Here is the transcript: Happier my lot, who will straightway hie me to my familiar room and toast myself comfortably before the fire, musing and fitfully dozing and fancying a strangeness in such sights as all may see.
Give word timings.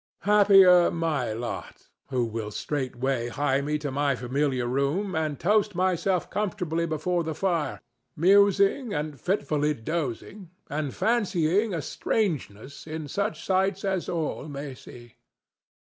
Happier 0.21 0.89
my 0.89 1.31
lot, 1.31 1.89
who 2.09 2.25
will 2.25 2.49
straightway 2.49 3.27
hie 3.27 3.61
me 3.61 3.77
to 3.77 3.91
my 3.91 4.15
familiar 4.15 4.65
room 4.65 5.13
and 5.13 5.39
toast 5.39 5.75
myself 5.75 6.27
comfortably 6.31 6.87
before 6.87 7.23
the 7.23 7.35
fire, 7.35 7.79
musing 8.15 8.95
and 8.95 9.19
fitfully 9.21 9.75
dozing 9.75 10.49
and 10.71 10.95
fancying 10.95 11.71
a 11.75 11.83
strangeness 11.83 12.87
in 12.87 13.07
such 13.07 13.45
sights 13.45 13.85
as 13.85 14.09
all 14.09 14.47
may 14.47 14.73
see. 14.73 15.17